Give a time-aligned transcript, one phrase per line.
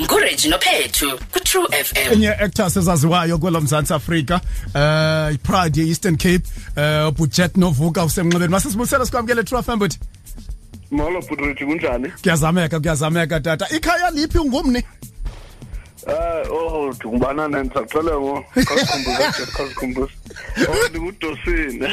[0.00, 4.40] ngureji nophethu ku-true fm enye actors ezaziwayo kwelo mzantsi afrika
[4.74, 6.42] uh ipride ye-eastern cape
[6.76, 8.50] uh bujet novuka usemnxebeni.
[8.50, 9.94] Masisibuyisele sikwamkele true fm but
[10.90, 12.08] molo bhutrithi kunjani?
[12.22, 13.68] Kuyazameka kuyazameka tata.
[13.76, 14.82] Ikhaya liphi ungumni?
[16.08, 18.44] Eh oh ngubana nendisaxele ngo.
[18.54, 20.12] Khasikhumbuza khasikhumbuza
[20.68, 21.80] oh ndingudosini.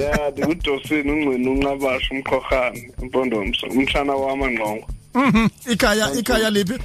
[0.00, 4.86] Ya ndingudosini ungcini unqabasha umkhorhane impondomso umtshana wamangqongo
[5.16, 5.48] Mhm.
[5.72, 6.78] ikhaya ikhaya liphi?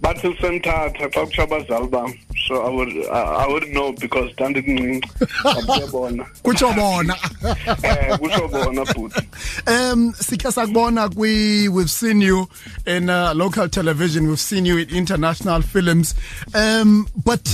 [0.00, 2.12] Bathi lisemthatha xa kutsho abazali bam
[2.46, 5.02] so i would i, I would know because ndandikuncinci.
[5.44, 7.14] Abuyabona kutsho bona.
[7.82, 9.20] Eh kusho bona bhuti
[9.66, 12.48] um sikhe sakubona kwi we've seen you
[12.86, 16.14] in uh, local television we've seen you in international films.
[16.54, 17.44] Um but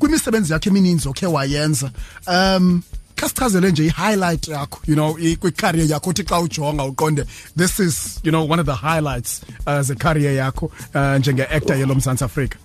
[0.00, 1.90] kwimisebenzi yakho emininzi okhe wayenza
[2.26, 2.82] um
[3.22, 7.24] khasichazele nje i-highlight yakho you know yakho uthi xa ujonga uqonde
[7.56, 12.24] this is you know one of the highlights uh, zecareer yakho uh, njenge-actor yelo mzantsi
[12.24, 12.58] afrika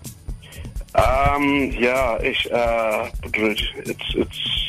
[0.96, 3.64] Um, yeah, ish, uh, It's,
[4.16, 4.16] it's,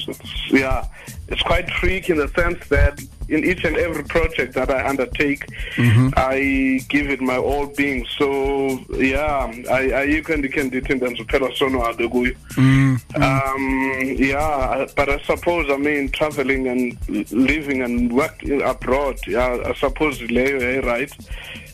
[0.08, 0.84] it's, yeah,
[1.28, 5.46] it's quite tricky in the sense that in each and every project that I undertake,
[6.16, 8.04] I give it my all being.
[8.18, 12.34] So, yeah, I, I, you can, you can detain them to sono adeguyo.
[13.16, 16.96] Um, yeah, but I suppose, I mean, traveling and
[17.30, 21.10] living and working abroad, yeah, I suppose, leyo, eh, right?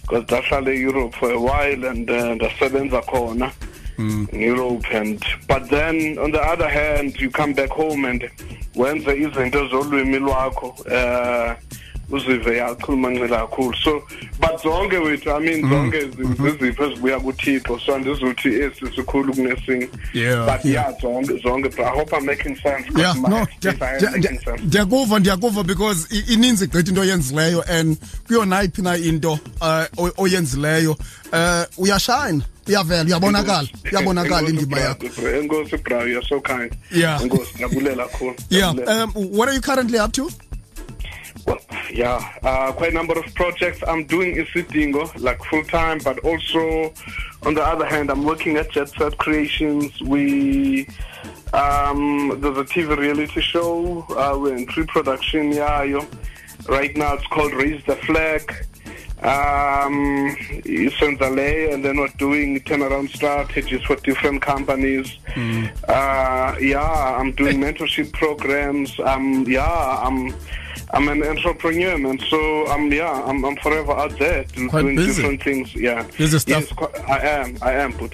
[0.02, 3.52] Because ndahlale Europe for a while and uh, ndasebenza khona
[3.98, 8.22] in Europe and but then on the other hand you come back home and
[8.76, 11.54] wenze izinto zolwimi lwakho eh
[12.10, 13.74] uzive yakhuluma ncela kakhulu.
[13.84, 14.02] So
[14.40, 19.88] but zonke wethu i mean zonke zi- zizipho ezibuya kuthixo so andizuthi esi sikhulu kunesinye.
[20.12, 20.92] Yeah, but yeah.
[21.00, 24.62] zonke zonke but i hope i'm making sense yeah no if I am making sense.
[24.64, 30.96] ndiyakuva ndiyakuva because ininzi gqithi into oyenzileyo and kuyonayiphi na into uh, oyenzileyo.
[31.32, 37.22] Uh, uyashine uyavela uyabonakala uyabonakala indima yakho enkosi bra you're so kind Yeah.
[37.22, 40.30] enkosi ndiyabulela kakhulu yeah um, what are you currently up to
[41.46, 41.61] Well,
[41.92, 43.83] yeah, uh, quite a number of projects.
[43.86, 46.90] I'm doing in Isidingo like full time, but also
[47.42, 50.00] on the other hand, I'm working at Jet Set Creations.
[50.00, 50.89] We
[51.52, 54.06] um, there's a TV reality show.
[54.08, 55.52] Uh, we're in pre-production.
[55.52, 56.00] Yeah,
[56.66, 58.66] right now it's called Raise the Flag.
[59.24, 60.36] Um,
[60.98, 65.18] Senzale, and then we're doing turnaround strategies for different companies.
[65.89, 68.98] Uh, yeah, I'm doing mentorship programs.
[69.01, 70.34] Um, yeah, I'm.
[70.92, 72.18] I'm an entrepreneur, man.
[72.30, 75.23] So I'm yeah, I'm, I'm forever out there Quite doing busy.
[75.23, 75.74] different things.
[75.74, 76.61] Yeah, Busy stuff.
[76.62, 77.58] Yes, quite, I am.
[77.62, 77.92] I am.
[77.96, 78.12] But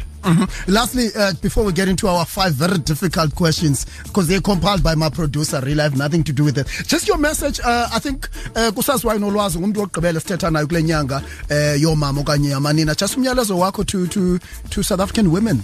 [0.66, 4.94] lastly uh, before we get into our five very difficult questions because they're compiled by
[4.94, 7.98] my producer really I have nothing to do with it just your message uh, i
[7.98, 13.16] think uh, kusaziwayo nolwazi ngumntu wokugqibela sithetha nayo kule nyanga uh, yoomama okanye yamanina just
[13.16, 14.38] umyalezo wakho to, to,
[14.70, 15.62] to south african women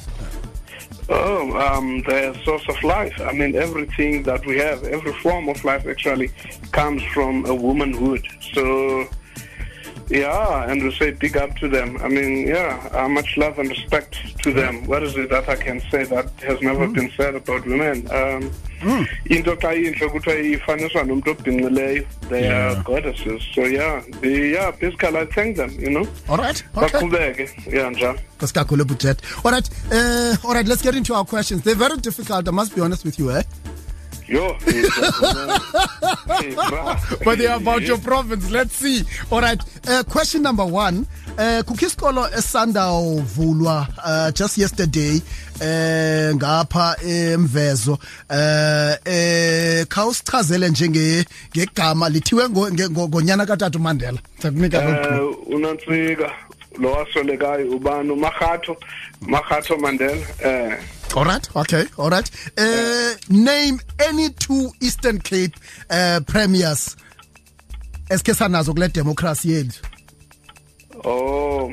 [1.08, 3.20] oh, um, the source of life.
[3.20, 6.28] I mean, everything that we have, every form of life actually
[6.72, 8.26] comes from a womanhood.
[8.54, 9.06] So.
[10.08, 11.96] Yeah, and we say big up to them.
[12.02, 14.86] I mean, yeah, uh, much love and respect to them.
[14.86, 18.06] What is it that I can say that has never been said about women?
[18.10, 18.50] Um,
[19.34, 22.72] into xa intle kuthiwa ifaniswa nomntu obhinqileyo they Yeah.
[22.72, 23.42] are goddesses.
[23.54, 26.06] So yeah the, yeah basically i thank them you know.
[26.28, 27.48] All right okay.
[27.72, 28.18] Yeah njalo.
[28.38, 31.62] Kaskakhulu budget all right uh, all right let's get into our questions.
[31.62, 33.42] They're very difficult i must be honest with you eh
[34.28, 34.82] yo hey,
[36.54, 37.00] bra.
[37.24, 38.50] but they are about your province.
[38.50, 39.02] Let's see.
[39.30, 39.60] All right.
[39.88, 41.06] Uh, question number one.
[41.38, 45.20] Uh, kukho isikolo esandawuvulwa uh, just yesterday
[45.60, 47.98] eh ngapha emvezo.
[48.30, 51.24] Eh eh khawusichazele njenge
[51.56, 56.30] ngegama lithiwe ngo- nge- ngo- ngonyana katata Mandela sakunika Eh, lo unantsika
[56.78, 58.10] lo waswelekayo ubani?
[58.10, 58.76] Umarhatho
[59.20, 60.78] marhatho mandela eh.
[61.14, 61.56] All right.
[61.56, 62.30] Okay all right.
[62.58, 65.54] Uh, name any two eastern cape
[65.90, 66.96] uh, premiers
[68.10, 69.82] esikhe sanazo kule democracy yethu?
[71.04, 71.72] Oh.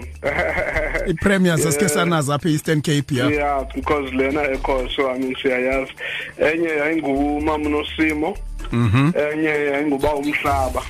[1.08, 1.96] I-premiers esikhe Yeah.
[1.96, 3.28] sanazo apha e-eastern cape ya?
[3.30, 5.92] Yeah because lena ekho so i mean siyayazi.
[6.38, 8.38] Enye yayingumama unosimo
[8.72, 10.84] enye yayinguba umhlaba.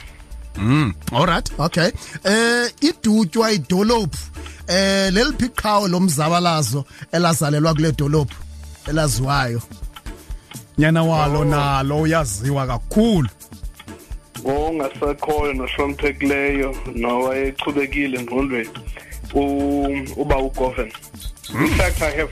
[0.56, 1.50] Mm, all right.
[1.60, 1.92] Okay.
[2.24, 4.18] Eh idutywa idolophu.
[4.68, 8.36] Eh leliphi iqhawe lomzabalazo elazalelwa kule dolophu
[8.90, 9.62] elaziwayo.
[10.78, 11.46] Nyana walo Oh.
[11.46, 13.30] nalo uyaziwa kakhulu.
[14.42, 18.70] Ngongasekhoyo nohloniphekileyo nowayechubekile engqondweni
[19.34, 20.92] u- uba ugoven
[21.62, 22.32] in fact i have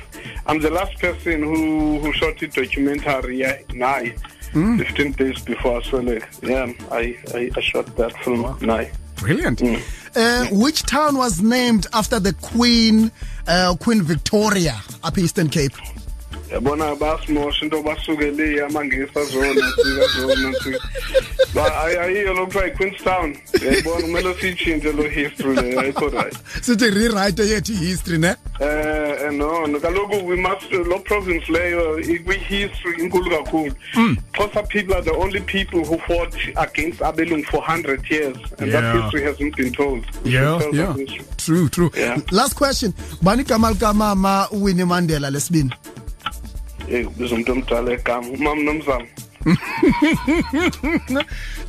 [0.50, 4.16] i'm the last person who, who shot i-documentary yeah, naye
[4.54, 8.92] 15 days before asweleke yeah I, I, i shot that film naye
[9.22, 9.62] brilliant.
[10.16, 13.12] Uh, which town was named after the queen
[13.48, 15.74] uh, queen victoria up eastern cape?
[16.50, 20.54] Yabona basimosha into basukele amangisa zona sika zona
[22.02, 23.38] ayiyo lokuthiwa yi-queenstown.
[23.66, 28.36] Yayibona kumele siyitshintshe lo history le ayikho right sithi rewrite yethu history ne?
[28.60, 29.80] Eh no no.
[29.80, 33.76] Kaloku we must lo province leyo kwi-history inkulu kakhulu.
[34.34, 38.82] Xhosa people are the only people who fought against abelungu for 100 years and Yeah.
[38.82, 40.06] that history hasn't been told.
[40.24, 40.96] We yeah tell yeah.
[41.38, 41.92] true true.
[41.96, 42.20] Yeah.
[42.32, 42.94] last question.
[43.22, 45.72] Bani igama likamama uwinnie mandela lesibini?
[46.90, 49.08] Eh biza umuntu omdala egama umama nomzamo.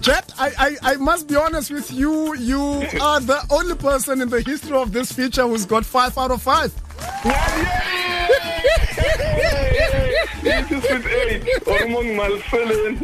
[0.02, 2.34] Jet, I, I, I must be honest with you.
[2.34, 2.60] You
[3.00, 6.42] are the only person in the history of this feature who's got five out of
[6.42, 6.72] five.
[10.42, 12.98] This is with eight ormong malfeleni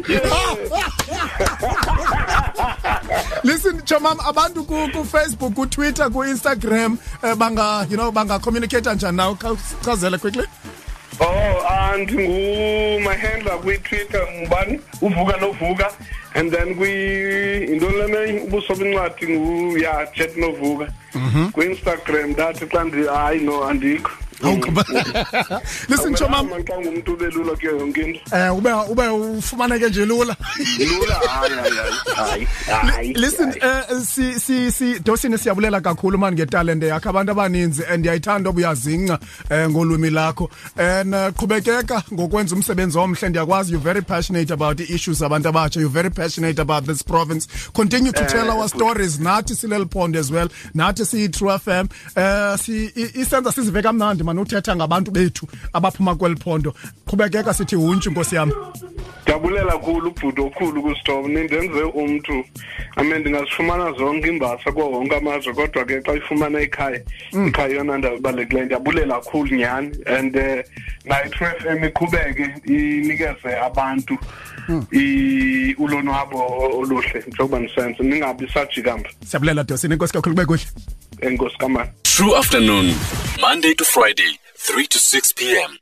[3.43, 8.37] Listen, Chamam, abantu ku, ku Facebook, ku Twitter, ku Instagram, uh, banga, you know, banga
[8.39, 9.33] communicate njani now.
[9.35, 10.43] Chazela quickly.
[11.21, 14.79] Oh, and ngu my handler kwi-Twitter ngubani?
[15.01, 15.91] Uvuka novuka.
[16.35, 16.91] And then kwi
[17.71, 20.87] into leme ubuso bencwadi ngu ya Jet novuka.
[21.15, 21.51] Mhm.
[21.51, 24.11] kwi-Instagram ndathi xa hayi no andikho
[25.89, 26.15] Listen,
[26.79, 28.35] ngumuntu ubelula kuyo yonke into.
[28.35, 30.35] Eh ube, ube ufumaneke nje lula.
[30.79, 31.15] lula
[32.15, 37.83] hayi hayi Listen, eh si si si dosini siyabulela kakhulu man ngetalente yakhe abantu abaninzi
[37.85, 39.19] and ndiyayithanda obuyazinca
[39.49, 40.49] eh, ngolwimi lakho.
[40.77, 43.29] And uh, qhubekeka ngokwenza umsebenzi omhle.
[43.29, 45.79] Ndiyakwazi you very passionate about the issues abantu abatsha.
[45.81, 47.47] You very passionate about this province.
[47.73, 49.19] Continue to tell our stories.
[49.19, 50.47] Nathi sileli phondo as well.
[50.73, 51.89] Nathi siyi-true f m.
[52.15, 56.73] Um si, isenza sizive kamnandi man uthetha ngabantu bethu abaphuma kweli phondo
[57.07, 58.51] qhubekeka sithi huntshi nkosi yam
[59.23, 62.45] ndiyabulela kakhulu ubhuti okhulu kusitop nindenze umntu
[62.97, 67.01] i mean ndingazifumana zonke imbasa kuwo wonke amazwe kodwa ke xa ifumana ikhaya
[67.47, 70.63] ikhaya yona ndawo ibalulekileyo ndiyabulela kakhulu nyhani and um
[71.05, 74.17] nayo i-true f m iqhubeke inikeze abantu
[74.91, 76.37] i- ulonwabo
[76.79, 80.65] oluhle njengoba ndisenza ningabi sajikamva siyabulela dosini inkosi kakhulu kube kuhle.
[82.03, 82.93] True afternoon,
[83.41, 85.77] Monday to Friday, 3 to 6 p.m.